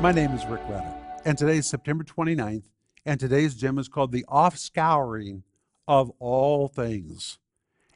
[0.00, 2.62] My name is Rick Rutter, and today is September 29th,
[3.04, 5.42] and today's gem is called the offscouring
[5.88, 7.40] of all things.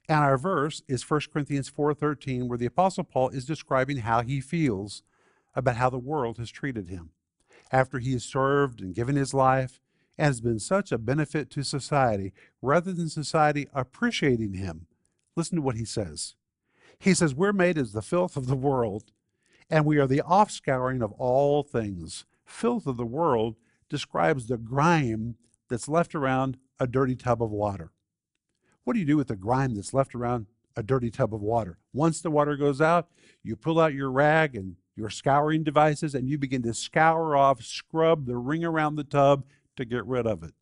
[0.09, 4.41] And our verse is 1 Corinthians 4:13 where the apostle Paul is describing how he
[4.41, 5.05] feels
[5.55, 7.11] about how the world has treated him.
[7.71, 9.81] After he has served and given his life
[10.19, 14.89] and has been such a benefit to society, rather than society appreciating him.
[15.37, 16.35] Listen to what he says.
[16.99, 19.13] He says, We're made as the filth of the world,
[19.71, 22.25] and we are the offscouring of all things.
[22.45, 23.57] Filth of the world
[23.89, 25.37] describes the grime
[25.69, 27.93] that's left around a dirty tub of water.
[28.85, 31.79] What do you do with the grime that's left around a dirty tub of water?
[31.93, 33.09] Once the water goes out,
[33.43, 37.63] you pull out your rag and your scouring devices and you begin to scour off,
[37.63, 39.45] scrub the ring around the tub
[39.77, 40.53] to get rid of it.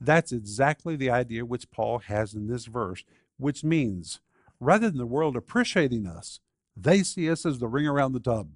[0.00, 3.04] That's exactly the idea which Paul has in this verse,
[3.36, 4.20] which means
[4.60, 6.40] rather than the world appreciating us,
[6.82, 8.50] they see us as the ring around the tub.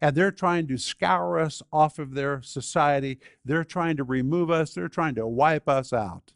[0.00, 3.18] And they're trying to scour us off of their society.
[3.44, 4.74] They're trying to remove us.
[4.74, 6.32] They're trying to wipe us out.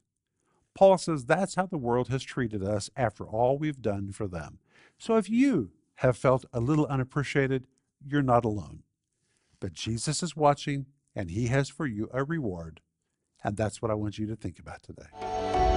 [0.74, 4.58] Paul says that's how the world has treated us after all we've done for them.
[4.98, 7.66] So if you have felt a little unappreciated,
[8.06, 8.82] you're not alone.
[9.60, 12.80] But Jesus is watching, and he has for you a reward.
[13.44, 15.69] And that's what I want you to think about today.